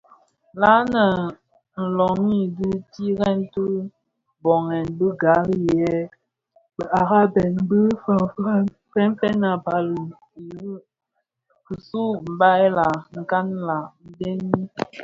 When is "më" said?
1.73-1.85